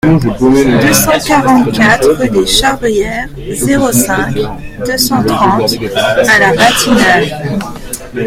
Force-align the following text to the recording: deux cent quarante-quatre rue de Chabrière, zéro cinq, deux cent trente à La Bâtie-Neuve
deux 0.79 0.93
cent 0.93 1.11
quarante-quatre 1.23 2.09
rue 2.13 2.29
de 2.31 2.43
Chabrière, 2.43 3.27
zéro 3.51 3.91
cinq, 3.91 4.33
deux 4.83 4.97
cent 4.97 5.23
trente 5.23 5.75
à 6.27 6.39
La 6.39 6.55
Bâtie-Neuve 6.55 8.19